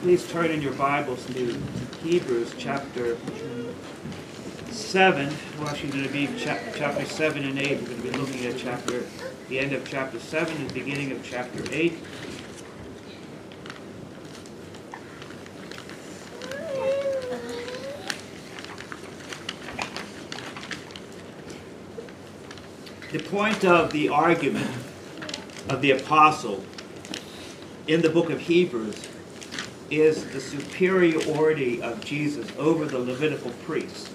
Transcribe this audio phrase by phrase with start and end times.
[0.00, 1.56] Please turn in your Bibles to
[2.02, 3.16] Hebrews chapter
[4.72, 5.32] 7.
[5.60, 7.80] We're actually going to be chapter 7 and 8.
[7.80, 9.04] We're going to be looking at chapter,
[9.48, 11.96] the end of chapter 7 and the beginning of chapter 8.
[23.12, 24.70] The point of the argument
[25.68, 26.64] of the apostle
[27.86, 29.08] in the book of Hebrews
[29.90, 34.10] is the superiority of Jesus over the Levitical priests.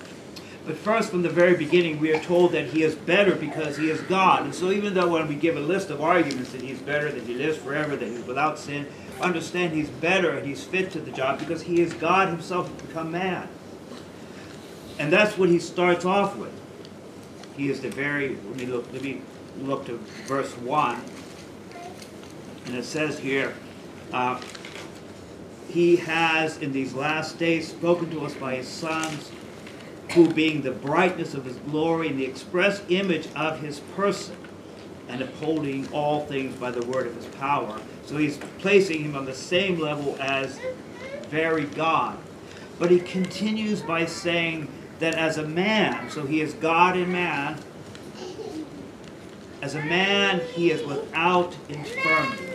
[0.66, 3.90] But first, from the very beginning, we are told that he is better because he
[3.90, 4.44] is God.
[4.44, 7.24] And so even though when we give a list of arguments that he's better, that
[7.24, 8.86] he lives forever, that he's without sin,
[9.22, 13.12] understand he's better and he's fit to the job because he is God himself become
[13.12, 13.48] man.
[15.00, 16.52] And that's what he starts off with.
[17.56, 19.22] He is the very, let me look, let me
[19.62, 21.02] look to verse 1.
[22.68, 23.56] And it says here,
[24.14, 24.40] uh,
[25.70, 29.32] He has in these last days spoken to us by His sons,
[30.12, 34.38] who being the brightness of His glory and the express image of His person,
[35.08, 37.82] and upholding all things by the word of His power.
[38.06, 40.60] So He's placing Him on the same level as
[41.30, 42.20] very God.
[42.78, 44.68] But He continues by saying,
[45.00, 47.60] that as a man, so he is God and man,
[49.62, 52.47] as a man he is without infirmity,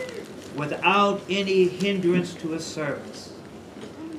[0.55, 3.33] without any hindrance to his service.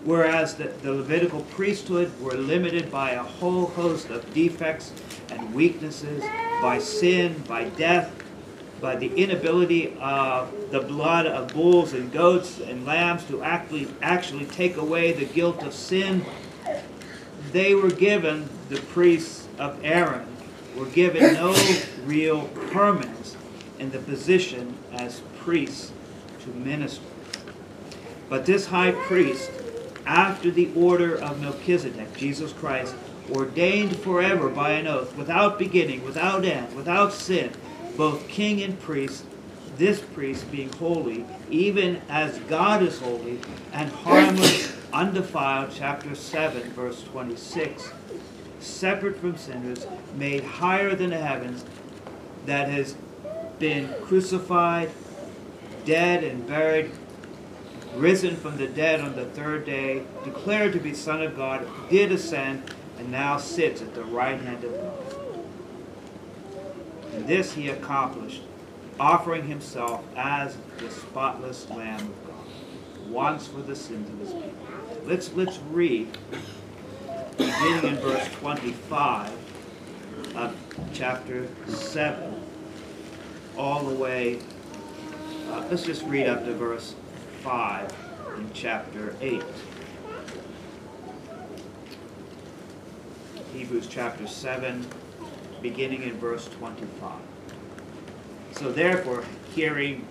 [0.04, 4.92] Whereas the, the Levitical priesthood were limited by a whole host of defects
[5.30, 6.22] and weaknesses,
[6.60, 8.12] by sin, by death,
[8.80, 14.44] by the inability of the blood of bulls and goats and lambs to actually, actually
[14.46, 16.24] take away the guilt of sin
[17.54, 20.26] they were given, the priests of Aaron,
[20.76, 21.56] were given no
[22.04, 23.36] real permanence
[23.78, 25.92] in the position as priests
[26.44, 27.02] to minister.
[28.28, 29.50] But this high priest,
[30.06, 32.94] after the order of Melchizedek, Jesus Christ,
[33.30, 37.50] ordained forever by an oath, without beginning, without end, without sin,
[37.96, 39.24] both king and priest,
[39.76, 43.40] this priest being holy, even as God is holy,
[43.72, 47.90] and harmless undefiled, chapter 7, verse 26,
[48.60, 51.64] separate from sinners, made higher than the heavens,
[52.46, 52.94] that has
[53.58, 54.90] been crucified,
[55.84, 56.90] dead and buried,
[57.96, 62.12] risen from the dead on the third day, declared to be Son of God, did
[62.12, 65.16] ascend, and now sits at the right hand of God.
[67.14, 68.42] And this he accomplished,
[68.98, 75.00] offering himself as the spotless Lamb of God, once for the sins of his people.
[75.04, 76.16] Let's, let's read,
[77.36, 79.32] beginning in verse 25
[80.36, 80.56] of
[80.92, 82.42] chapter 7,
[83.56, 84.40] all the way,
[85.54, 86.94] uh, let's just read up to verse
[87.42, 87.92] 5
[88.36, 89.42] in chapter 8.
[93.52, 94.84] Hebrews chapter 7,
[95.62, 97.12] beginning in verse 25.
[98.50, 99.22] So therefore,
[99.54, 100.06] hearing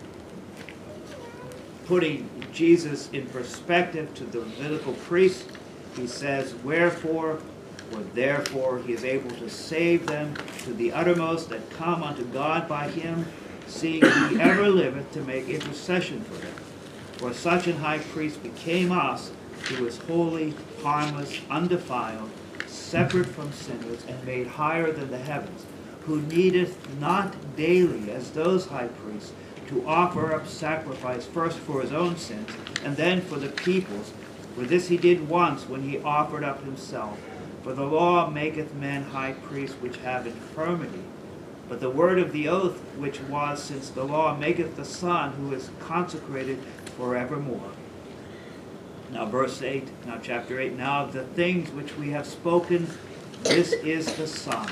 [1.88, 5.50] putting Jesus in perspective to the Levitical priest,
[5.98, 7.40] he says, Wherefore,
[7.94, 12.70] or therefore, he is able to save them to the uttermost that come unto God
[12.70, 13.25] by him,
[13.74, 16.54] seeing he ever liveth to make intercession for them.
[17.18, 19.32] For such an high priest became us,
[19.68, 22.30] who is holy, harmless, undefiled,
[22.68, 25.66] separate from sinners, and made higher than the heavens,
[26.06, 29.34] who needeth not daily, as those high priests,
[29.68, 32.50] to offer up sacrifice first for his own sins
[32.84, 34.14] and then for the people's.
[34.56, 37.20] For this he did once when he offered up himself.
[37.64, 41.04] For the law maketh men high priests which have infirmity.
[41.74, 45.56] But the word of the oath which was since the law maketh the Son who
[45.56, 46.60] is consecrated
[46.98, 47.72] forevermore.
[49.12, 52.88] Now verse 8, now chapter 8, now of the things which we have spoken,
[53.42, 54.70] this is the Son.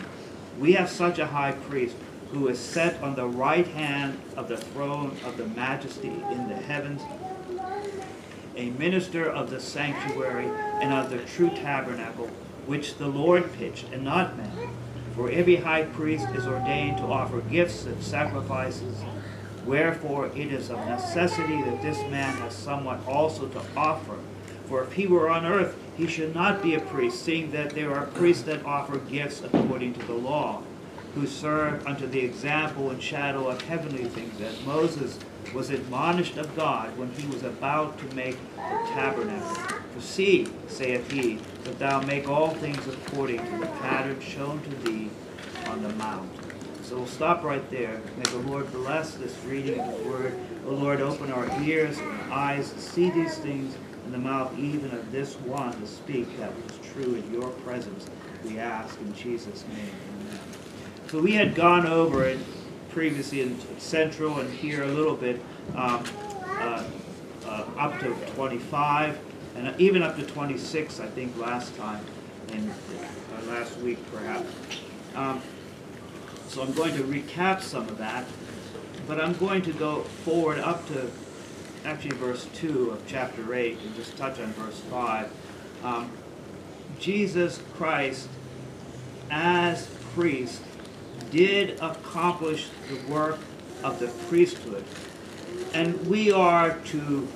[0.59, 1.95] We have such a high priest
[2.33, 6.55] who is set on the right hand of the throne of the majesty in the
[6.55, 7.01] heavens,
[8.55, 10.51] a minister of the sanctuary
[10.83, 12.27] and of the true tabernacle,
[12.67, 14.69] which the Lord pitched, and not man.
[15.15, 18.95] For every high priest is ordained to offer gifts and sacrifices.
[19.65, 24.17] Wherefore it is of necessity that this man has somewhat also to offer.
[24.65, 27.93] For if he were on earth, he should not be a priest, seeing that there
[27.93, 30.63] are priests that offer gifts according to the law
[31.13, 35.19] who serve unto the example and shadow of heavenly things, as Moses
[35.53, 39.80] was admonished of God when he was about to make the tabernacle.
[39.93, 44.69] For see, saith he, that thou make all things according to the pattern shown to
[44.83, 45.09] thee
[45.67, 46.29] on the mount.
[46.83, 48.01] So we'll stop right there.
[48.17, 50.33] May the Lord bless this reading of his word.
[50.65, 54.91] O Lord, open our ears and eyes to see these things, and the mouth even
[54.91, 58.07] of this one to speak that was true in your presence.
[58.43, 59.91] We ask in Jesus' name.
[60.09, 60.39] Amen.
[61.07, 62.39] So we had gone over it
[62.89, 65.41] previously in Central and here a little bit
[65.75, 66.03] um,
[66.45, 66.83] uh,
[67.45, 69.17] uh, up to 25
[69.67, 72.03] and even up to 26, I think, last time,
[72.51, 74.51] and uh, last week perhaps.
[75.15, 75.41] Um,
[76.47, 78.25] so I'm going to recap some of that,
[79.07, 81.09] but I'm going to go forward up to
[81.85, 85.31] actually verse 2 of chapter 8 and just touch on verse 5.
[85.83, 86.11] Um,
[86.99, 88.29] Jesus Christ,
[89.29, 90.61] as priest,
[91.29, 93.39] did accomplish the work
[93.83, 94.83] of the priesthood.
[95.73, 97.27] And we are to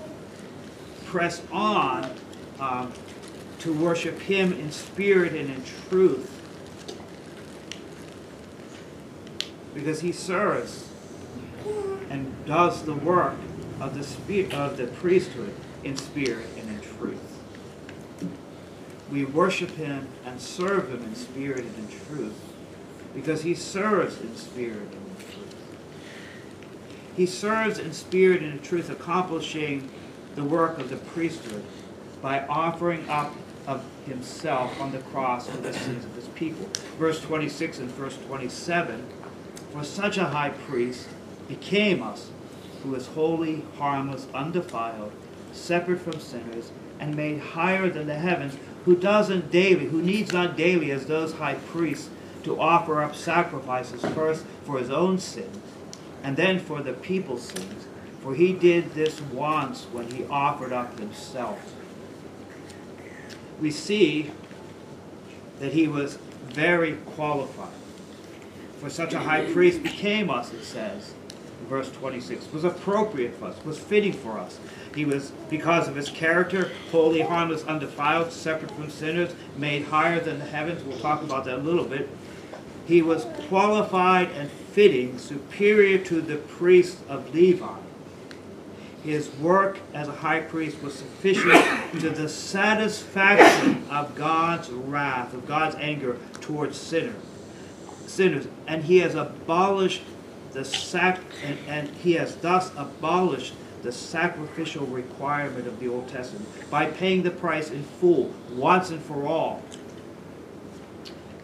[1.05, 2.11] press on
[2.59, 2.91] um,
[3.59, 6.31] to worship Him in spirit and in truth.
[9.73, 10.89] Because He serves
[12.09, 13.35] and does the work
[13.79, 15.53] of the, spirit, of the priesthood
[15.83, 17.39] in spirit and in truth.
[19.11, 22.39] We worship Him and serve Him in spirit and in truth
[23.13, 25.55] because He serves in spirit and in truth.
[27.15, 29.89] He serves in spirit and in truth, accomplishing
[30.35, 31.63] the work of the priesthood
[32.21, 33.33] by offering up
[33.67, 36.67] of himself on the cross for the sins of his people.
[36.99, 39.05] Verse 26 and verse 27
[39.71, 41.07] For such a high priest
[41.47, 42.29] became us,
[42.83, 45.11] who is holy, harmless, undefiled,
[45.51, 50.55] separate from sinners, and made higher than the heavens, who doesn't daily, who needs not
[50.55, 52.09] daily as those high priests
[52.43, 55.57] to offer up sacrifices first for his own sins
[56.25, 57.85] and then for the people's sins
[58.25, 61.75] for he did this once when he offered up himself.
[63.61, 64.31] We see
[65.59, 67.69] that he was very qualified.
[68.79, 71.13] For such a high priest became us, it says,
[71.61, 74.59] in verse 26, was appropriate for us, was fitting for us.
[74.95, 80.39] He was, because of his character, holy, harmless, undefiled, separate from sinners, made higher than
[80.39, 80.83] the heavens.
[80.83, 82.09] We'll talk about that a little bit.
[82.87, 87.84] He was qualified and fitting, superior to the priests of Levi
[89.05, 91.53] his work as a high priest was sufficient
[92.01, 97.21] to the satisfaction of God's wrath, of God's anger towards sinners.
[98.07, 100.01] Sinners, and he has abolished
[100.53, 103.53] the sac, and, and he has thus abolished
[103.83, 109.03] the sacrificial requirement of the Old Testament by paying the price in full, once and
[109.03, 109.61] for all.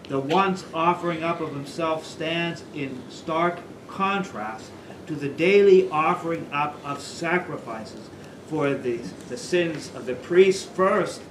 [0.09, 4.71] The once offering up of himself stands in stark contrast
[5.07, 8.09] to the daily offering up of sacrifices
[8.48, 8.98] for the,
[9.30, 11.21] the sins of the priests first,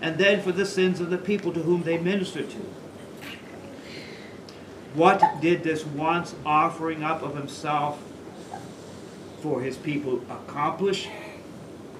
[0.00, 2.58] and then for the sins of the people to whom they ministered to.
[4.94, 8.02] What did this once offering up of himself
[9.40, 11.08] for his people accomplish?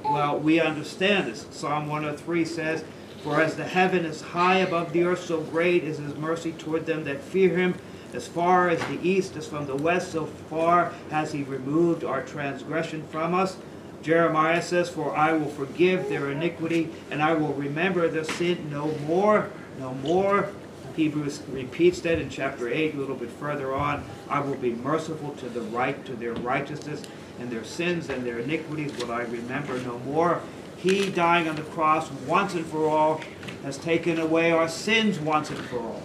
[0.05, 1.47] Well, we understand this.
[1.51, 2.85] Psalm 103 says,
[3.23, 6.87] For as the heaven is high above the earth, so great is his mercy toward
[6.87, 7.75] them that fear him.
[8.15, 12.23] As far as the east is from the west, so far has he removed our
[12.23, 13.57] transgression from us.
[14.03, 18.93] Jeremiah says, For I will forgive their iniquity, and I will remember their sin no
[19.07, 20.49] more, no more.
[20.97, 24.05] Hebrews repeats that in chapter 8, a little bit further on.
[24.29, 27.03] I will be merciful to the right, to their righteousness,
[27.39, 30.41] and their sins and their iniquities will I remember no more.
[30.79, 33.21] He dying on the cross once and for all
[33.65, 36.03] has taken away our sins once and for all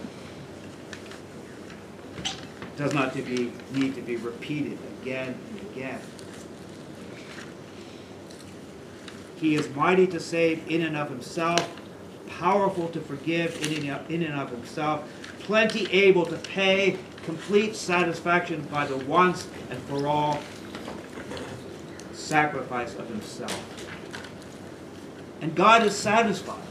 [2.76, 6.00] does not to be, need to be repeated again and again.
[9.36, 11.68] He is mighty to save in and of himself,
[12.26, 15.08] powerful to forgive in and of himself,
[15.40, 20.40] plenty able to pay, complete satisfaction by the once and for all
[22.12, 23.86] sacrifice of himself.
[25.40, 26.62] And God is satisfied.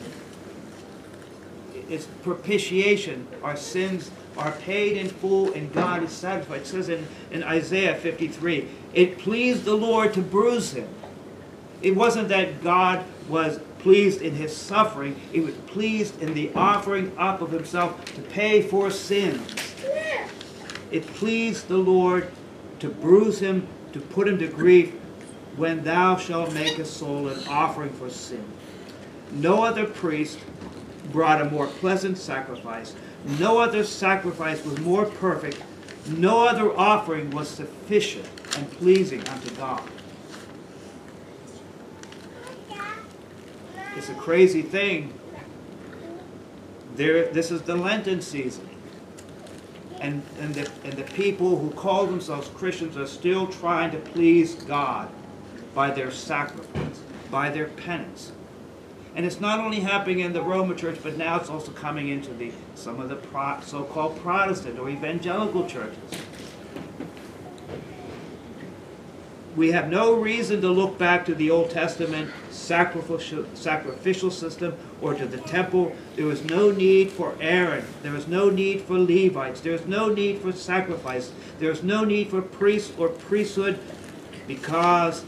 [1.89, 3.27] It's propitiation.
[3.43, 6.61] Our sins are paid in full and God is satisfied.
[6.61, 10.87] It says in, in Isaiah 53, it pleased the Lord to bruise him.
[11.81, 17.11] It wasn't that God was pleased in his suffering, it was pleased in the offering
[17.17, 19.53] up of himself to pay for sins.
[20.89, 22.31] It pleased the Lord
[22.79, 24.93] to bruise him, to put him to grief,
[25.57, 28.43] when thou shalt make a soul an offering for sin.
[29.31, 30.39] No other priest
[31.11, 32.95] brought a more pleasant sacrifice,
[33.39, 35.61] no other sacrifice was more perfect.
[36.07, 38.27] No other offering was sufficient
[38.57, 39.83] and pleasing unto God.
[43.95, 45.13] It's a crazy thing.
[46.95, 48.69] There, this is the Lenten season.
[50.01, 54.55] And, and, the, and the people who call themselves Christians are still trying to please
[54.55, 55.09] God.
[55.73, 56.99] by their sacrifice,
[57.31, 58.31] by their penance.
[59.15, 62.33] And it's not only happening in the Roman church, but now it's also coming into
[62.33, 65.97] the some of the pro, so-called Protestant or evangelical churches.
[69.55, 75.13] We have no reason to look back to the Old Testament sacrificial, sacrificial system or
[75.13, 75.95] to the temple.
[76.15, 77.85] There was no need for Aaron.
[78.01, 79.61] There was no need for Levites.
[79.61, 81.31] There was no need for sacrifice.
[81.59, 83.77] There was no need for priests or priesthood
[84.47, 85.23] because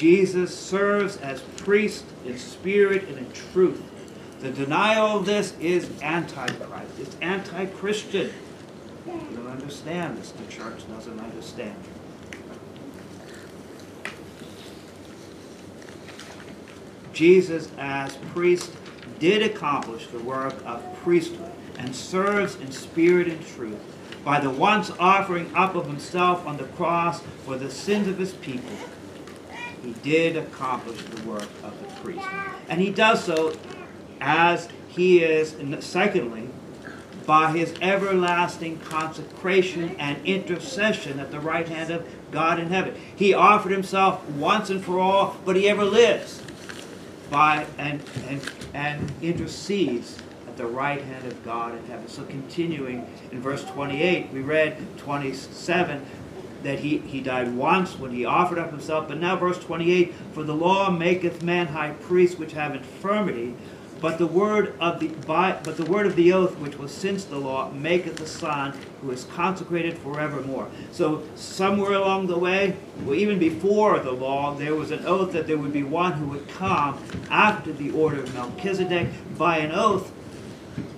[0.00, 3.82] Jesus serves as priest in spirit and in truth.
[4.40, 6.98] The denial of this is antichrist.
[6.98, 8.32] It's anti-Christian.
[9.04, 10.30] You don't understand this.
[10.30, 11.76] The church doesn't understand.
[17.12, 18.72] Jesus as priest
[19.18, 23.76] did accomplish the work of priesthood and serves in spirit and truth
[24.24, 28.32] by the once offering up of himself on the cross for the sins of his
[28.32, 28.78] people.
[29.82, 32.26] He did accomplish the work of the priest.
[32.68, 33.56] And he does so
[34.20, 36.48] as he is, secondly,
[37.26, 42.94] by his everlasting consecration and intercession at the right hand of God in heaven.
[43.14, 46.42] He offered himself once and for all, but he ever lives
[47.30, 50.18] by and, and, and intercedes
[50.48, 52.08] at the right hand of God in heaven.
[52.08, 56.04] So continuing in verse 28, we read 27
[56.62, 60.42] that he, he died once when he offered up himself, but now verse 28, for
[60.42, 63.54] the law maketh man high priest which have infirmity,
[64.00, 67.24] but the word of the by, but the word of the oath which was since
[67.24, 70.70] the law maketh the Son who is consecrated forevermore.
[70.90, 75.46] So somewhere along the way, well, even before the law, there was an oath that
[75.46, 80.10] there would be one who would come after the order of Melchizedek by an oath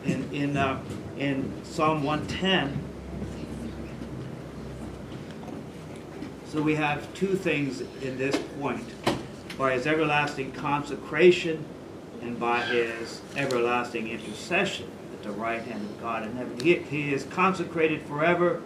[0.04, 0.80] in in uh,
[1.18, 2.91] in Psalm 110.
[6.52, 8.84] So we have two things in this point.
[9.56, 11.64] By his everlasting consecration
[12.20, 16.60] and by his everlasting intercession at the right hand of God in heaven.
[16.60, 18.60] He, he is consecrated forever,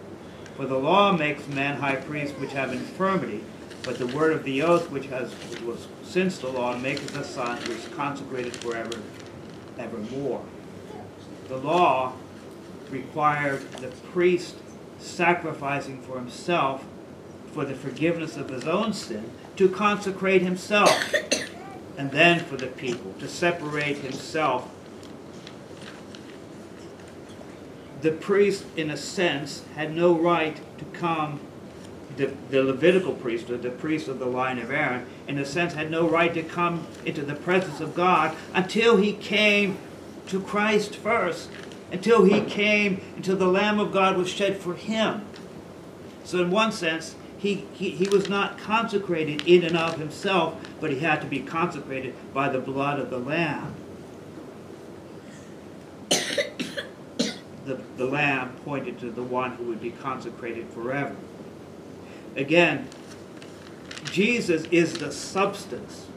[0.57, 3.41] for the law makes man high priests which have infirmity,
[3.83, 7.23] but the word of the oath which has which was since the law maketh the
[7.23, 8.99] Son who is consecrated forever,
[9.79, 10.43] evermore.
[11.47, 12.11] The law
[12.89, 14.55] required the priest
[14.99, 16.83] sacrificing for himself
[17.53, 21.13] for the forgiveness of his own sin to consecrate himself
[21.97, 24.69] and then for the people, to separate himself.
[28.01, 31.39] The priest, in a sense, had no right to come,
[32.15, 35.89] the, the Levitical priesthood, the priest of the line of Aaron, in a sense, had
[35.89, 39.79] no right to come into the presence of God until he came
[40.27, 41.49] to Christ first,
[41.91, 45.25] until he came, until the Lamb of God was shed for him.
[46.23, 50.99] So, in one sense, he, he, was not consecrated in and of himself, but he
[50.99, 53.75] had to be consecrated by the blood of the Lamb.
[56.09, 61.15] the, the Lamb pointed to the one who would be consecrated forever.
[62.35, 62.87] Again,
[64.11, 66.07] Jesus is the substance,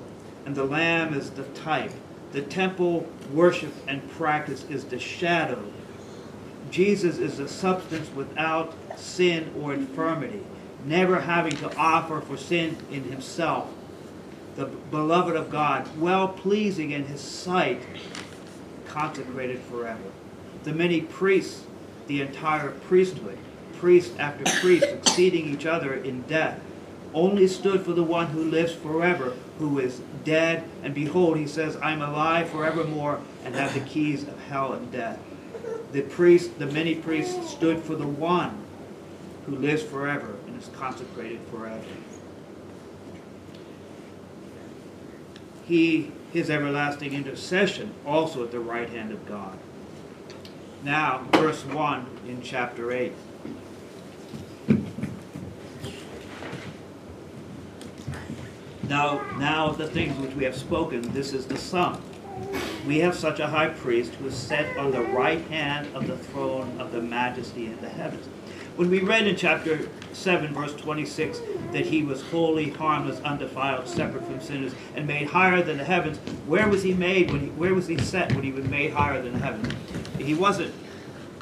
[0.47, 1.93] and the Lamb is the type.
[2.33, 5.63] The temple worship and practice is the shadow.
[6.71, 10.43] Jesus is the substance without sin or infirmity
[10.85, 13.69] never having to offer for sin in himself,
[14.57, 17.83] the beloved of God, well pleasing in his sight,
[18.87, 20.01] consecrated forever.
[20.65, 21.65] The many priests,
[22.07, 23.39] the entire priesthood,
[23.79, 26.61] priest after priest, succeeding each other in death,
[27.15, 31.77] only stood for the one who lives forever, who is dead, and behold, he says,
[31.77, 35.19] I am alive forevermore, and have the keys of hell and death.
[35.93, 38.57] The priest, the many priests stood for the one
[39.47, 41.83] who lives forever is consecrated forever.
[45.67, 49.59] He, his everlasting intercession, also at the right hand of God.
[50.83, 53.13] Now, verse 1 in chapter 8.
[58.89, 62.03] Now, now the things which we have spoken, this is the sum.
[62.87, 66.17] We have such a high priest who is set on the right hand of the
[66.17, 68.27] throne of the majesty in the heavens
[68.81, 69.79] when we read in chapter
[70.15, 75.63] 7, verse 26, that he was holy, harmless, undefiled, separate from sinners, and made higher
[75.63, 77.31] than the heavens, where was he made?
[77.31, 79.75] When he, where was he set when he was made higher than the heavens?
[80.19, 80.73] He wasn't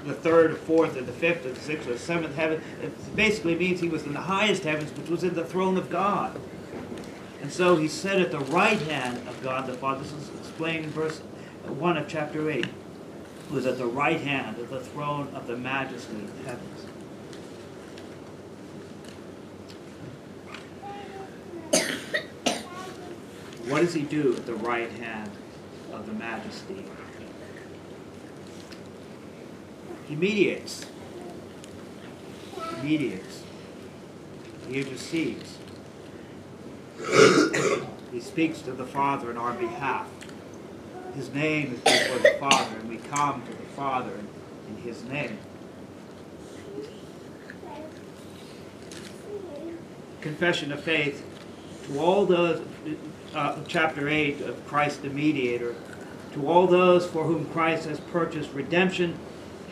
[0.04, 2.61] the third, or fourth, or the fifth, or the sixth, or the seventh heaven.
[2.83, 5.90] It basically means he was in the highest heavens, which was in the throne of
[5.90, 6.40] God.
[7.40, 10.02] And so he said at the right hand of God the Father.
[10.02, 11.21] This is explained in verse
[11.68, 12.66] 1 of chapter 8.
[13.52, 16.87] Was at the right hand of the throne of the majesty of the heavens.
[23.68, 25.30] What does he do at the right hand
[25.92, 26.87] of the majesty?
[30.06, 30.87] He mediates.
[32.54, 33.42] He mediates.
[34.68, 35.58] He intercedes.
[38.10, 40.08] he speaks to the Father in our behalf.
[41.14, 44.12] His name is before the Father, and we come to the Father
[44.66, 45.37] in His name.
[50.22, 51.22] Confession of faith
[51.88, 52.61] to all those,
[53.35, 55.75] uh, chapter 8 of Christ the Mediator,
[56.33, 59.18] to all those for whom Christ has purchased redemption,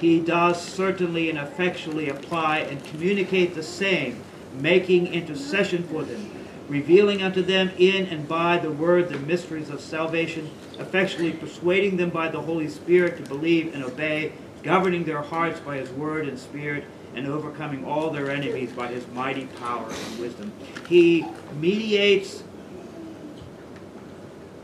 [0.00, 4.22] he does certainly and effectually apply and communicate the same,
[4.58, 6.30] making intercession for them,
[6.68, 12.10] revealing unto them in and by the word the mysteries of salvation, effectually persuading them
[12.10, 14.32] by the Holy Spirit to believe and obey,
[14.62, 16.84] governing their hearts by his word and spirit,
[17.16, 20.52] and overcoming all their enemies by his mighty power and wisdom.
[20.86, 21.26] He
[21.58, 22.44] mediates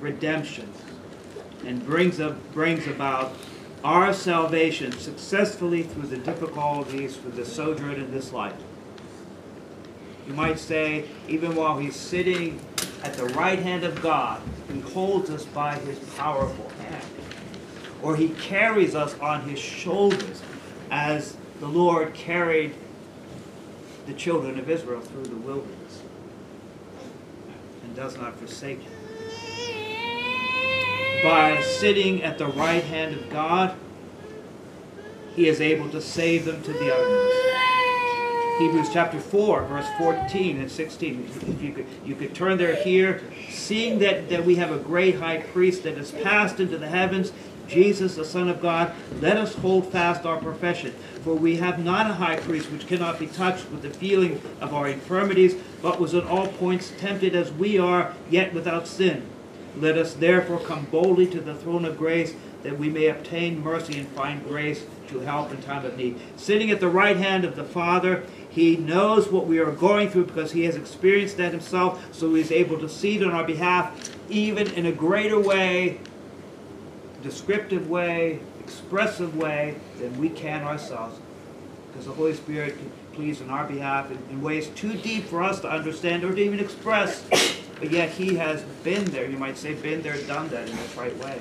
[0.00, 0.70] redemption
[1.64, 3.34] and brings, up, brings about
[3.82, 8.54] our salvation successfully through the difficulties for the sojourn in this life.
[10.28, 12.60] You might say, even while he's sitting
[13.02, 14.42] at the right hand of God,
[14.72, 17.04] he holds us by his powerful hand.
[18.02, 20.42] Or he carries us on his shoulders
[20.90, 22.74] as the Lord carried
[24.06, 26.02] the children of Israel through the wilderness
[27.84, 28.92] and does not forsake them.
[31.22, 33.76] By sitting at the right hand of God,
[35.36, 37.42] he is able to save them to the uttermost.
[38.58, 41.30] Hebrews chapter 4, verse 14 and 16.
[41.46, 43.22] If you could, you could turn there here.
[43.50, 47.30] Seeing that, that we have a great high priest that has passed into the heavens,
[47.72, 50.92] Jesus, the Son of God, let us hold fast our profession.
[51.24, 54.74] For we have not a high priest which cannot be touched with the feeling of
[54.74, 59.26] our infirmities, but was in all points tempted as we are, yet without sin.
[59.76, 63.98] Let us therefore come boldly to the throne of grace, that we may obtain mercy
[63.98, 66.20] and find grace to help in time of need.
[66.36, 70.26] Sitting at the right hand of the Father, he knows what we are going through
[70.26, 73.44] because he has experienced that himself, so he is able to see it on our
[73.44, 75.98] behalf, even in a greater way,
[77.22, 81.18] descriptive way, expressive way than we can ourselves.
[81.88, 85.42] Because the Holy Spirit can please on our behalf in, in ways too deep for
[85.42, 87.24] us to understand or to even express.
[87.78, 90.82] But yet he has been there, you might say, been there, done that in the
[90.96, 91.40] right way.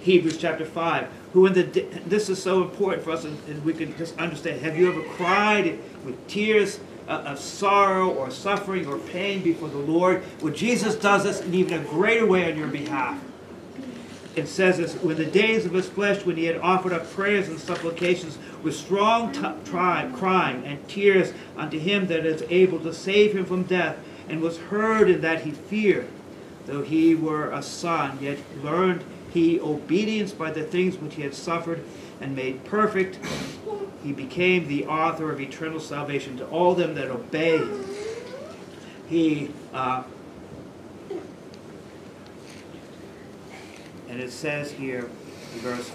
[0.00, 1.08] Hebrews chapter 5.
[1.32, 1.62] Who in the
[2.06, 4.62] this is so important for us, and we can just understand.
[4.62, 9.76] Have you ever cried with tears uh, of sorrow or suffering or pain before the
[9.76, 10.22] Lord?
[10.40, 13.20] Well, Jesus does this in even a greater way on your behalf.
[14.36, 17.48] It says this, when the days of his flesh, when he had offered up prayers
[17.48, 19.32] and supplications with strong
[19.64, 23.96] crying and tears unto him that is able to save him from death,
[24.28, 26.08] and was heard in that he feared,
[26.66, 31.34] though he were a son, yet learned he obedience by the things which he had
[31.34, 31.82] suffered
[32.20, 33.18] and made perfect.
[34.02, 37.66] He became the author of eternal salvation to all them that obey.
[39.08, 40.02] He, uh,
[44.16, 45.10] and it says here,
[45.56, 45.92] verse,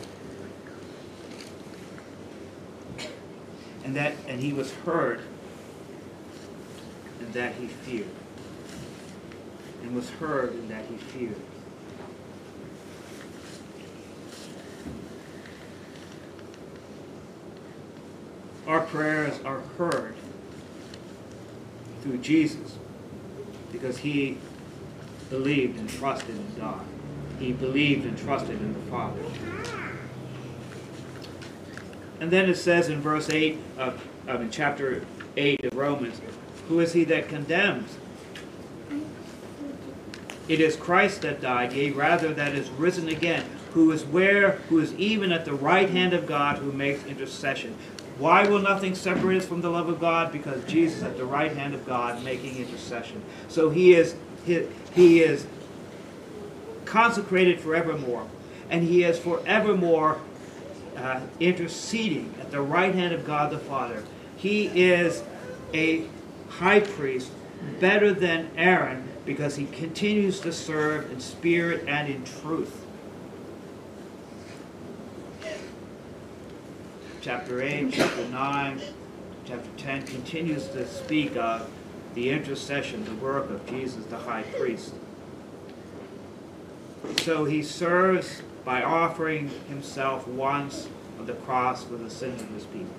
[3.84, 5.22] and that, and he was heard,
[7.20, 8.06] and that he feared,
[9.82, 11.42] and was heard, and that he feared.
[18.68, 20.14] our prayers are heard
[22.04, 22.78] through Jesus
[23.72, 24.38] because he
[25.32, 26.86] believed and trusted in God.
[27.42, 29.20] He believed and trusted in the Father.
[32.20, 35.04] And then it says in verse 8 of, in chapter
[35.36, 36.22] 8 of Romans,
[36.70, 37.98] who is he that condemns?
[40.48, 44.78] It is Christ that died, yea, rather that is risen again, who is where, who
[44.78, 47.76] is even at the right hand of God, who makes intercession.
[48.20, 50.32] Why will nothing separate us from the love of God?
[50.32, 53.24] Because Jesus at the right hand of God making intercession.
[53.48, 55.48] So he is he, he is
[56.92, 58.28] consecrated forevermore.
[58.70, 60.20] And he is forevermore
[60.98, 64.04] uh, interceding at the right hand of God the Father.
[64.36, 65.24] He is
[65.74, 66.06] a
[66.50, 67.32] high priest
[67.80, 72.86] better than Aaron because he continues to serve in spirit and in truth.
[77.22, 78.82] chapter 8, chapter 9,
[79.46, 81.70] chapter 10 continues to speak of
[82.16, 84.94] the intercession, the work of Jesus the high priest.
[87.22, 90.88] So he serves by offering himself once
[91.20, 92.94] on the cross for the sins of his people.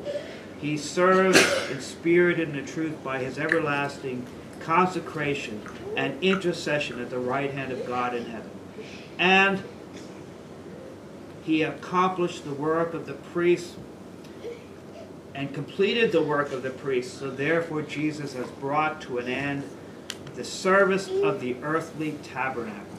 [0.60, 1.38] He serves
[1.70, 4.26] in spirit and in truth by his everlasting
[4.62, 5.60] consecration,
[5.96, 8.50] and intercession at the right hand of God in heaven.
[9.18, 9.62] And
[11.44, 13.74] he accomplished the work of the priest
[15.34, 17.18] and completed the work of the priest.
[17.18, 19.68] So therefore Jesus has brought to an end
[20.34, 22.91] the service of the earthly tabernacle.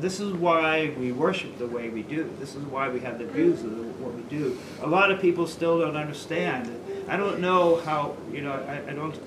[0.00, 2.30] This is why we worship the way we do.
[2.40, 4.58] This is why we have the views of what we do.
[4.80, 6.70] A lot of people still don't understand.
[7.06, 9.18] I don't know how, you know, I, I don't,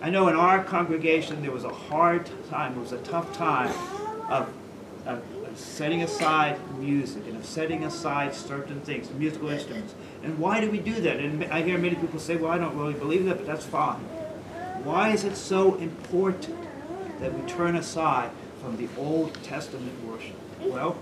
[0.00, 3.74] I know in our congregation there was a hard time, it was a tough time
[4.30, 4.48] of,
[5.04, 5.22] of
[5.56, 9.94] setting aside music and of setting aside certain things, musical instruments.
[10.22, 11.18] And why do we do that?
[11.18, 14.00] And I hear many people say, well, I don't really believe that, but that's fine.
[14.84, 16.58] Why is it so important
[17.20, 18.30] that we turn aside
[18.64, 20.32] from the Old Testament worship?
[20.32, 20.70] Mm-hmm.
[20.70, 20.96] Well,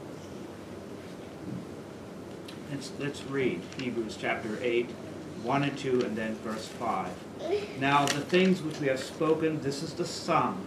[2.72, 4.90] let's, let's read Hebrews chapter 8,
[5.44, 7.08] 1 and 2, and then verse 5.
[7.38, 7.80] Mm-hmm.
[7.80, 10.66] Now, the things which we have spoken, this is the sum.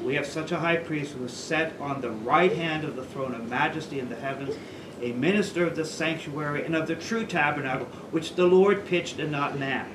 [0.00, 3.04] We have such a high priest who is set on the right hand of the
[3.04, 4.54] throne of majesty in the heavens,
[5.02, 9.32] a minister of the sanctuary and of the true tabernacle, which the Lord pitched and
[9.32, 9.90] not man,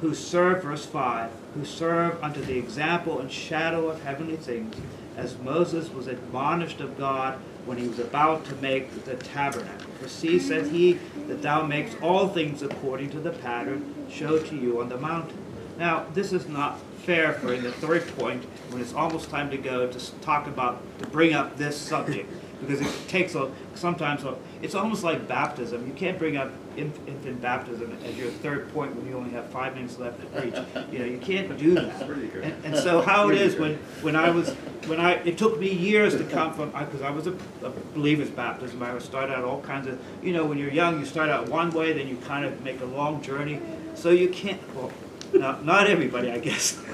[0.00, 4.74] who serve, verse 5, who serve unto the example and shadow of heavenly things,
[5.16, 9.90] as Moses was admonished of God when he was about to make the tabernacle.
[10.00, 10.98] For see, said he,
[11.28, 15.38] that thou makest all things according to the pattern showed to you on the mountain.
[15.78, 19.56] Now, this is not fair for in the third point, when it's almost time to
[19.56, 22.30] go, to talk about, to bring up this subject.
[22.62, 25.86] Because it takes a, sometimes, a, it's almost like baptism.
[25.86, 29.74] You can't bring up infant baptism as your third point when you only have five
[29.74, 30.54] minutes left to preach.
[30.90, 32.00] You know, you can't do that.
[32.02, 34.50] And, and so how it is when, when I was,
[34.86, 38.30] when I, it took me years to come from, because I was a, a believer's
[38.30, 38.82] baptism.
[38.82, 41.48] I would start out all kinds of, you know, when you're young, you start out
[41.48, 43.60] one way, then you kind of make a long journey.
[43.94, 44.92] So you can't, well,
[45.32, 46.80] not, not everybody, I guess.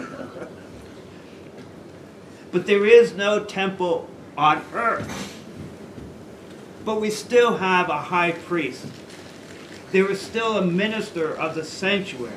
[2.53, 5.38] but there is no temple on earth.
[6.85, 8.87] But we still have a high priest.
[9.91, 12.35] There is still a minister of the sanctuary.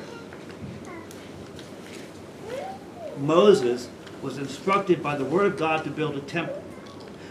[3.18, 3.88] Moses
[4.22, 6.62] was instructed by the word of God to build a temple.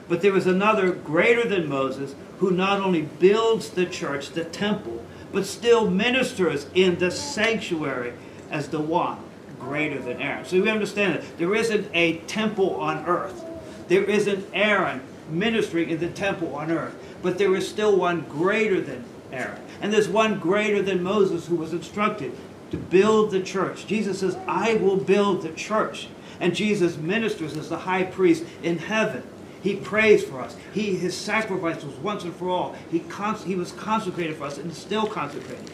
[0.08, 5.06] But there is another greater than Moses who not only builds the church, the temple,
[5.32, 8.14] but still ministers in the sanctuary
[8.50, 9.18] as the one
[9.60, 10.44] greater than Aaron.
[10.44, 13.46] So we understand that there isn't a temple on earth.
[13.88, 16.96] There isn't Aaron ministering in the temple on earth.
[17.22, 19.62] But there is still one greater than Aaron.
[19.82, 22.36] And there's one greater than Moses who was instructed
[22.72, 23.88] to build the church.
[23.88, 26.08] Jesus says, I will build the church.
[26.40, 29.24] And Jesus ministers as the high priest in heaven.
[29.62, 30.58] He prays for us.
[30.74, 32.76] He, his sacrifice was once and for all.
[32.90, 33.04] He,
[33.46, 35.70] he was consecrated for us and is still consecrated.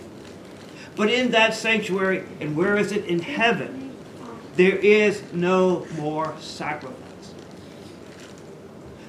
[0.95, 3.05] But in that sanctuary, and where is it?
[3.05, 3.95] In heaven,
[4.55, 7.06] there is no more sacrifice.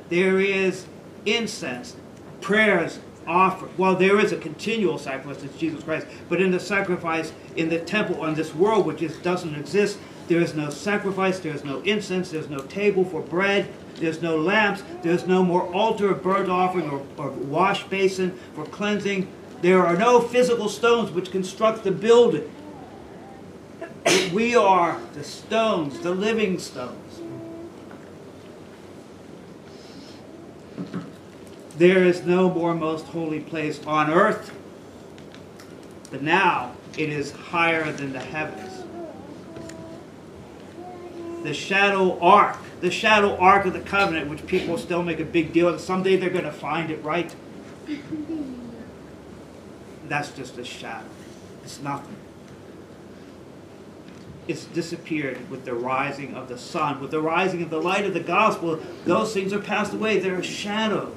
[0.08, 0.86] There is
[1.26, 1.96] incense,
[2.40, 3.76] prayers offered.
[3.78, 6.06] Well, there is a continual sacrifice, it's Jesus Christ.
[6.28, 10.40] But in the sacrifice in the temple on this world, which is, doesn't exist, there
[10.40, 14.82] is no sacrifice, there is no incense, there's no table for bread, there's no lamps,
[15.02, 19.28] there's no more altar of burnt offering or, or wash basin for cleansing.
[19.60, 22.50] There are no physical stones which construct the building.
[24.32, 27.07] We are the stones, the living stones.
[31.78, 34.52] There is no more most holy place on earth,
[36.10, 38.82] but now it is higher than the heavens.
[41.44, 45.52] The shadow ark, the shadow ark of the covenant, which people still make a big
[45.52, 45.80] deal of.
[45.80, 47.32] Someday they're going to find it, right?
[50.08, 51.06] That's just a shadow.
[51.62, 52.16] It's nothing.
[54.48, 57.00] It's disappeared with the rising of the sun.
[57.00, 60.18] With the rising of the light of the gospel, those things are passed away.
[60.18, 61.12] They're a shadow.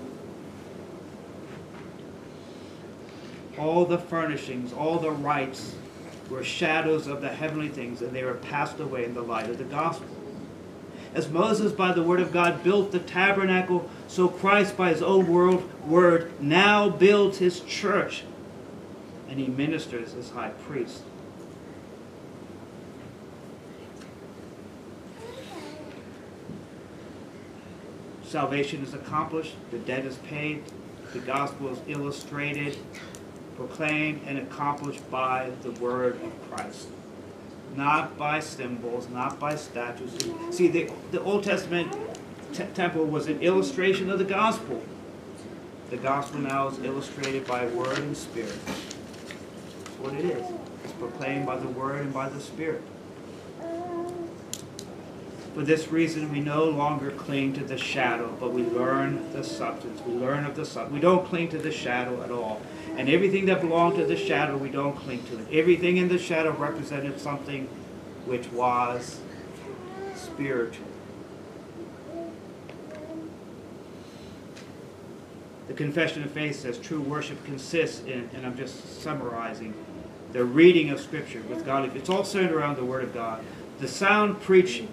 [3.62, 5.76] All the furnishings, all the rites
[6.32, 9.60] were shadows of the heavenly things, and they were passed away in the light of
[9.60, 10.08] the gospel.
[11.13, 15.28] As Moses, by the word of God, built the tabernacle, so Christ, by his own
[15.28, 18.24] word, word now builds his church,
[19.30, 21.04] and he ministers as high priest.
[28.24, 30.63] Salvation is accomplished, the debt is paid,
[31.13, 32.78] the gospel is illustrated,
[33.67, 36.88] proclaimed and accomplished by the word of Christ.
[37.76, 40.12] Not by symbols, not by statues.
[40.50, 41.95] See, the, the Old Testament
[42.74, 44.82] temple was an illustration of the gospel.
[45.89, 48.58] The gospel now is illustrated by word and spirit.
[48.65, 50.45] That's what it is.
[50.84, 52.82] It's proclaimed by the word and by the spirit.
[55.54, 60.02] For this reason, we no longer cling to the shadow, but we learn the substance.
[60.08, 60.94] We learn of the substance.
[60.94, 62.62] We don't cling to the shadow at all.
[62.98, 65.48] And everything that belonged to the shadow, we don't cling to it.
[65.52, 67.68] Everything in the shadow represented something
[68.26, 69.20] which was
[70.16, 70.86] spiritual.
[75.68, 79.74] The Confession of Faith says true worship consists in, and I'm just summarizing,
[80.32, 81.96] the reading of Scripture with God.
[81.96, 83.44] It's all centered around the Word of God.
[83.80, 84.90] The sound preaching,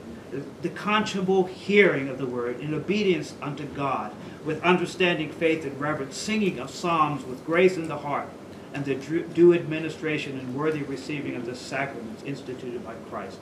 [0.62, 4.12] the, conscionable hearing of the Word in obedience unto God,
[4.44, 8.28] with understanding, faith, and reverence, singing of psalms with grace in the heart,
[8.74, 13.38] and the due administration and worthy receiving of the sacraments instituted by Christ.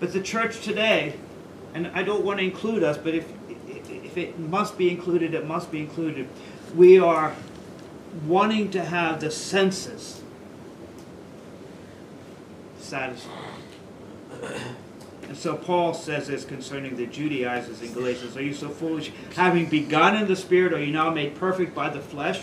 [0.00, 1.14] But the church today,
[1.74, 3.26] and I don't want to include us, but if,
[3.68, 6.28] if it must be included, it must be included.
[6.74, 7.34] We are
[8.26, 10.22] wanting to have the senses
[12.78, 13.32] satisfied.
[15.28, 18.36] And so Paul says this concerning the Judaizers in Galatians.
[18.36, 19.12] Are you so foolish?
[19.36, 22.40] Having begun in the Spirit, are you now made perfect by the flesh?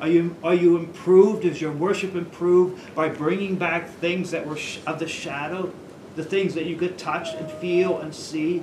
[0.00, 1.44] Are you, are you improved?
[1.44, 5.72] Is your worship improved by bringing back things that were of the shadow?
[6.14, 8.62] The things that you could touch and feel and see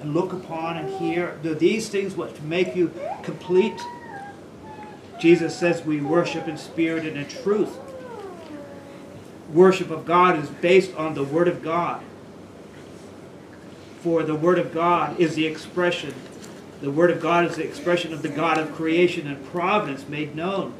[0.00, 1.38] and look upon and hear?
[1.42, 3.80] Do these things what make you complete?
[5.20, 7.78] Jesus says we worship in spirit and in truth.
[9.52, 12.02] Worship of God is based on the Word of God.
[14.00, 16.14] For the Word of God is the expression
[16.80, 20.36] the Word of God is the expression of the God of creation and providence made
[20.36, 20.74] known.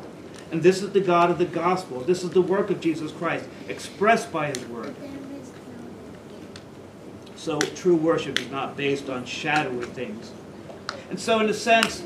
[0.53, 2.01] And this is the God of the gospel.
[2.01, 4.95] This is the work of Jesus Christ, expressed by His Word.
[7.37, 10.31] So true worship is not based on shadowy things.
[11.09, 12.05] And so in a sense,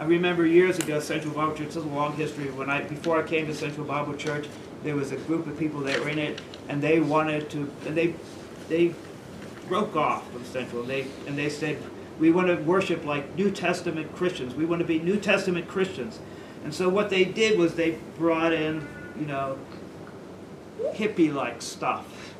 [0.00, 3.26] I remember years ago, Central Bible Church, it's a long history, when I before I
[3.26, 4.48] came to Central Bible Church,
[4.82, 7.96] there was a group of people that were in it, and they wanted to, and
[7.96, 8.14] they,
[8.68, 8.94] they
[9.68, 11.78] broke off from Central, they, and they said,
[12.18, 14.54] we want to worship like New Testament Christians.
[14.54, 16.18] We want to be New Testament Christians.
[16.64, 18.86] And so what they did was they brought in,
[19.18, 19.58] you know,
[20.92, 22.34] hippie-like stuff.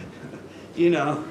[0.74, 1.24] you know,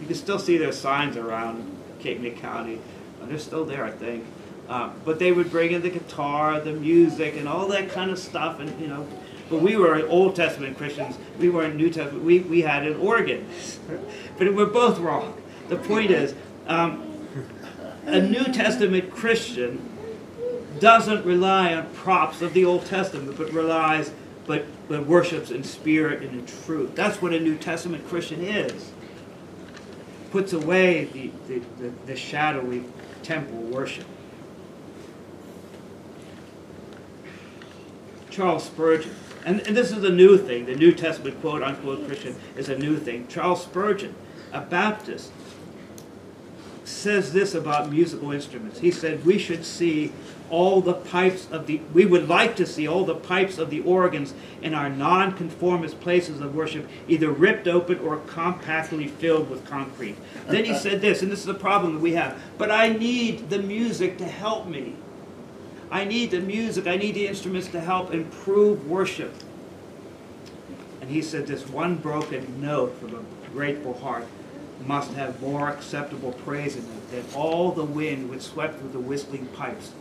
[0.00, 2.80] you can still see their signs around Cape May County.
[3.22, 4.24] They're still there, I think.
[4.68, 8.18] Um, but they would bring in the guitar, the music, and all that kind of
[8.18, 9.06] stuff, and you know.
[9.50, 11.18] But we were Old Testament Christians.
[11.38, 12.24] We weren't New Testament.
[12.24, 13.46] We, we had an organ.
[14.38, 15.36] but we're both wrong.
[15.68, 16.34] The point is,
[16.68, 17.28] um,
[18.06, 19.86] a New Testament Christian
[20.78, 24.12] doesn't rely on props of the Old Testament, but relies,
[24.46, 26.94] but, but worships in spirit and in truth.
[26.94, 28.92] That's what a New Testament Christian is.
[30.30, 32.84] Puts away the, the, the, the shadowy
[33.22, 34.06] temple worship.
[38.30, 42.36] Charles Spurgeon, and, and this is a new thing, the New Testament quote unquote Christian
[42.56, 43.26] is a new thing.
[43.28, 44.14] Charles Spurgeon,
[44.52, 45.30] a Baptist,
[46.84, 48.80] says this about musical instruments.
[48.80, 50.12] He said we should see
[50.50, 53.80] all the pipes of the, we would like to see all the pipes of the
[53.80, 60.16] organs in our nonconformist places of worship either ripped open or compactly filled with concrete.
[60.48, 63.48] Then he said this, and this is a problem that we have, but I need
[63.48, 64.96] the music to help me.
[65.90, 69.34] I need the music, I need the instruments to help improve worship.
[71.00, 74.26] And he said this one broken note from a grateful heart
[74.86, 79.00] must have more acceptable praise in it than all the wind which swept through the
[79.00, 79.92] whistling pipes.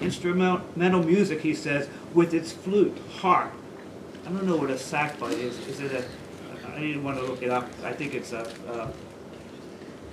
[0.00, 3.52] Instrumental music, he says, with its flute, harp.
[4.24, 5.58] I don't know what a sackbut is.
[5.66, 6.04] Is it a?
[6.70, 7.68] I didn't want to look it up.
[7.82, 8.46] I think it's a.
[8.68, 8.90] Uh,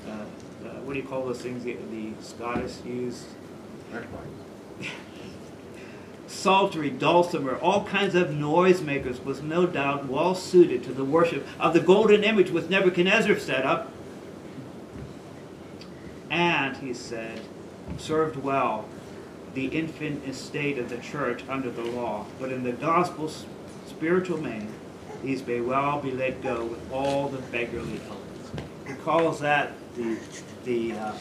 [0.08, 3.26] uh, uh, what do you call those things the, the Scottish use?
[6.36, 11.74] psaltery, dulcimer, all kinds of noisemakers was no doubt well suited to the worship of
[11.74, 13.92] the golden image which Nebuchadnezzar set up
[16.30, 17.40] and, he said,
[17.98, 18.86] served well
[19.54, 22.26] the infant estate of the church under the law.
[22.40, 23.46] But in the gospel's
[23.88, 24.68] spiritual man,
[25.24, 28.52] these may well be let go with all the beggarly elements.
[28.86, 30.18] He calls that the,
[30.66, 31.14] the, uh,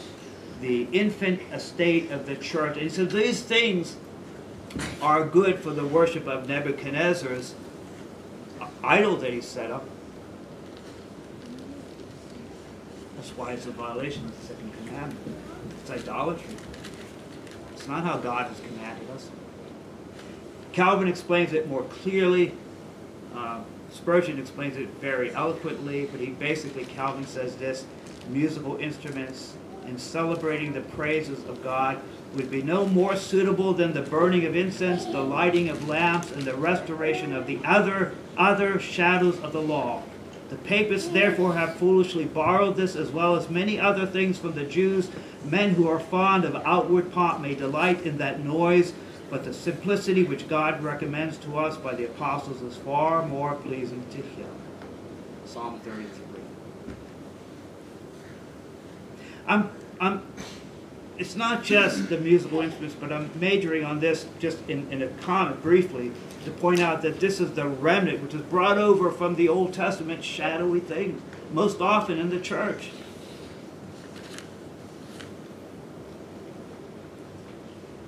[0.59, 2.77] the infant estate of the church.
[2.77, 3.95] And so these things
[5.01, 7.55] are good for the worship of Nebuchadnezzar's
[8.83, 9.85] idol that he set up.
[13.15, 15.37] That's why it's a violation of the second commandment.
[15.81, 16.55] It's idolatry.
[17.73, 19.29] It's not how God has commanded us.
[20.73, 22.53] Calvin explains it more clearly.
[23.35, 23.61] Uh,
[23.91, 27.85] Spurgeon explains it very eloquently, but he basically, Calvin says this,
[28.29, 29.53] musical instruments
[29.87, 31.99] in celebrating the praises of God
[32.35, 36.43] would be no more suitable than the burning of incense, the lighting of lamps, and
[36.43, 40.03] the restoration of the other, other shadows of the law
[40.49, 44.63] The papists therefore have foolishly borrowed this as well as many other things from the
[44.63, 45.09] Jews.
[45.43, 48.93] Men who are fond of outward pomp may delight in that noise,
[49.29, 54.03] but the simplicity which God recommends to us by the apostles is far more pleasing
[54.11, 54.49] to him.
[55.45, 56.24] Psalm 33.
[59.47, 60.23] I'm, I'm,
[61.17, 65.07] it's not just the musical instruments, but I'm majoring on this just in, in a
[65.07, 66.11] comment briefly
[66.45, 69.73] to point out that this is the remnant which is brought over from the Old
[69.73, 72.91] Testament shadowy things, most often in the church.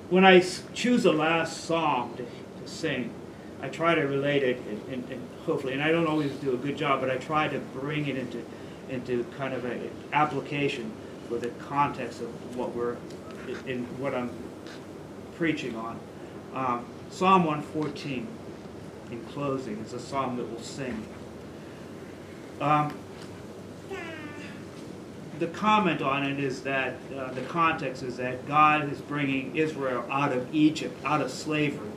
[0.09, 0.39] When I
[0.73, 3.13] choose a last song to, to sing,
[3.61, 6.57] I try to relate it, and, and, and, hopefully, and I don't always do a
[6.57, 8.43] good job, but I try to bring it into,
[8.89, 10.91] into kind of an application
[11.27, 12.97] for the context of what we're,
[13.65, 14.31] in what I'm
[15.35, 15.99] preaching on.
[16.53, 18.27] Um, Psalm 114,
[19.11, 21.05] in closing, is a psalm that we'll sing.
[22.59, 22.93] Um,
[25.39, 30.05] the comment on it is that uh, the context is that God is bringing Israel
[30.09, 31.91] out of Egypt, out of slavery.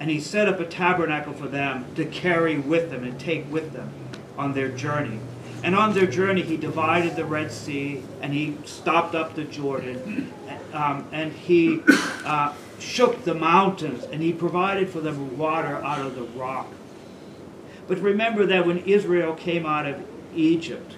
[0.00, 3.72] And he set up a tabernacle for them to carry with them and take with
[3.72, 3.92] them
[4.36, 5.18] on their journey.
[5.62, 10.32] And on their journey, he divided the Red Sea and he stopped up the Jordan.
[10.72, 16.14] Um, and he uh, shook the mountains and he provided for them water out of
[16.14, 16.68] the rock.
[17.88, 20.94] But remember that when Israel came out of Egypt,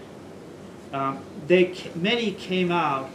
[0.93, 3.11] um, they many came out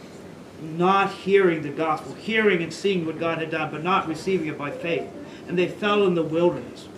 [0.62, 4.56] not hearing the gospel, hearing and seeing what God had done, but not receiving it
[4.56, 5.08] by faith.
[5.46, 6.88] And they fell in the wilderness.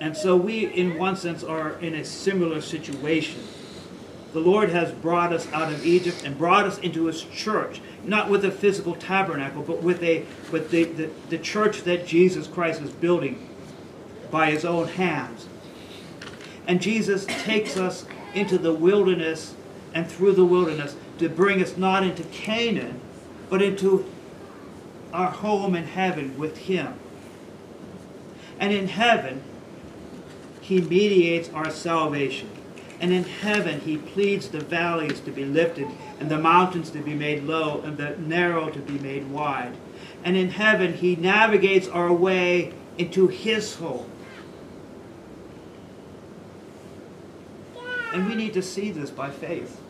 [0.00, 3.42] And so we, in one sense, are in a similar situation.
[4.32, 8.30] The Lord has brought us out of Egypt and brought us into his church, not
[8.30, 12.80] with a physical tabernacle, but with, a, with the, the, the church that Jesus Christ
[12.80, 13.48] is building
[14.30, 15.46] by his own hands.
[16.66, 19.54] And Jesus takes us into the wilderness
[19.92, 23.00] and through the wilderness to bring us not into Canaan,
[23.50, 24.10] but into
[25.12, 26.94] our home in heaven with him.
[28.60, 29.42] And in heaven,
[30.60, 32.50] he mediates our salvation.
[33.00, 37.14] And in heaven, he pleads the valleys to be lifted, and the mountains to be
[37.14, 39.74] made low, and the narrow to be made wide.
[40.22, 44.10] And in heaven, he navigates our way into his home.
[48.12, 49.80] And we need to see this by faith.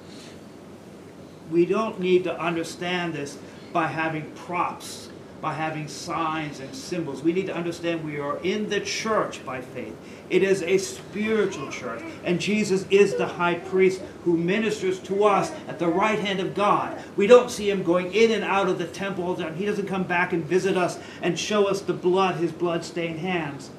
[1.50, 3.38] We don't need to understand this
[3.72, 5.09] by having props
[5.40, 7.22] by having signs and symbols.
[7.22, 9.96] We need to understand we are in the church by faith.
[10.28, 15.50] It is a spiritual church, and Jesus is the high priest who ministers to us
[15.66, 17.02] at the right hand of God.
[17.16, 19.56] We don't see him going in and out of the temple time.
[19.56, 23.70] He doesn't come back and visit us and show us the blood, his blood-stained hands.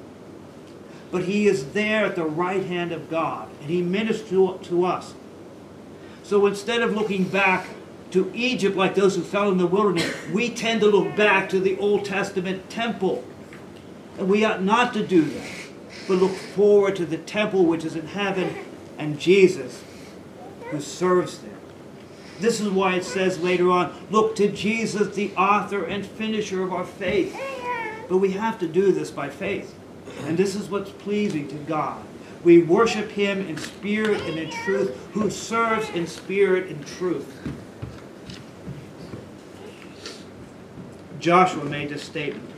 [1.10, 5.14] But he is there at the right hand of God, and he ministers to us.
[6.22, 7.66] So instead of looking back
[8.12, 11.60] to Egypt like those who fell in the wilderness, we tend to look back to
[11.60, 13.24] the Old Testament temple.
[14.18, 15.50] And we ought not to do that,
[16.06, 18.54] but look forward to the temple which is in heaven
[18.98, 19.82] and Jesus
[20.70, 21.50] who serves there.
[22.40, 26.72] This is why it says later on, look to Jesus, the author and finisher of
[26.72, 27.38] our faith.
[28.08, 29.74] But we have to do this by faith.
[30.22, 32.02] And this is what's pleasing to God.
[32.42, 37.40] We worship him in spirit and in truth, who serves in spirit and truth.
[41.22, 42.50] Joshua made this statement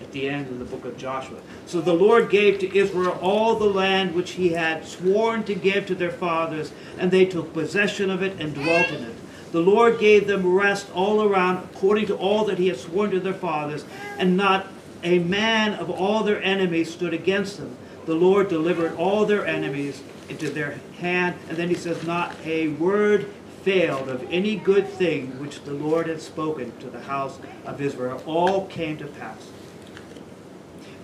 [0.00, 1.38] at the end of the book of Joshua.
[1.66, 5.86] So the Lord gave to Israel all the land which he had sworn to give
[5.86, 9.16] to their fathers, and they took possession of it and dwelt in it.
[9.50, 13.20] The Lord gave them rest all around according to all that he had sworn to
[13.20, 13.84] their fathers,
[14.18, 14.68] and not
[15.02, 17.76] a man of all their enemies stood against them.
[18.06, 21.36] The Lord delivered all their enemies into their hand.
[21.48, 23.28] And then he says, Not a word
[23.62, 28.22] failed of any good thing which the Lord had spoken to the house of Israel.
[28.26, 29.48] All came to pass.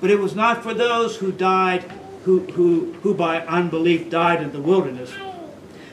[0.00, 1.82] But it was not for those who died,
[2.24, 5.12] who, who, who by unbelief died in the wilderness.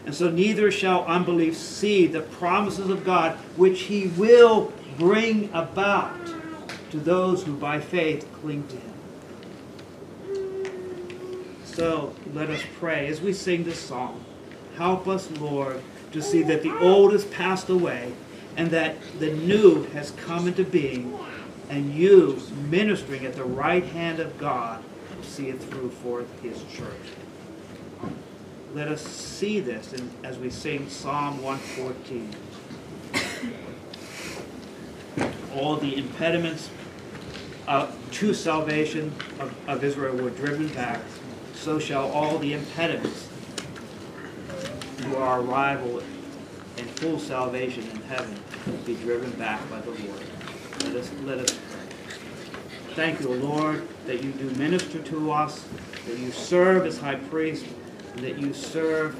[0.05, 6.13] And so neither shall unbelief see the promises of God, which he will bring about
[6.91, 8.91] to those who by faith cling to him.
[11.63, 14.23] So let us pray as we sing this song.
[14.77, 15.81] Help us, Lord,
[16.15, 18.13] to see that the old has passed away
[18.55, 21.17] and that the new has come into being,
[21.69, 24.81] and you ministering at the right hand of God
[25.21, 26.95] see it through for his church.
[28.73, 32.33] Let us see this in, as we sing Psalm 114.
[35.53, 36.69] All the impediments
[37.67, 41.01] uh, to salvation of, of Israel were driven back
[41.55, 43.24] so shall all the impediments
[45.05, 45.99] to our arrival
[46.77, 48.35] and full salvation in heaven
[48.85, 50.23] be driven back by the Lord.
[50.83, 51.59] Let us, let us
[52.95, 55.63] thank you, Lord, that you do minister to us,
[56.07, 57.65] that you serve as high priest,
[58.17, 59.15] that you serve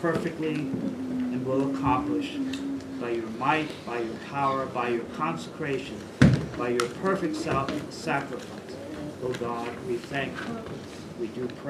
[0.00, 2.36] perfectly and will accomplish
[3.00, 5.98] by your might, by your power, by your consecration,
[6.58, 8.50] by your perfect self sacrifice.
[9.22, 10.58] O God, we thank you.
[11.18, 11.56] We do pray.